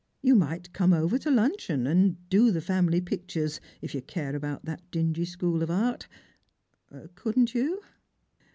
[0.23, 4.65] You might come over to luncheon, and do the family pictures, if you care about
[4.65, 6.07] that dingy school of art;—
[7.13, 7.81] couldn't you